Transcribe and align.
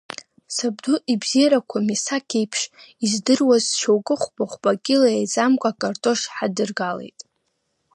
Сабду 0.55 0.93
ибзиарақәа 1.13 1.77
Мисақ 1.87 2.27
иеиԥш 2.33 2.61
издыруаз 3.05 3.65
шьоукы 3.79 4.15
хәба-хәба 4.21 4.71
кьыла 4.83 5.09
еиҵамкәа 5.17 5.69
акартош 5.71 6.21
ҳадыргалеит. 6.35 7.19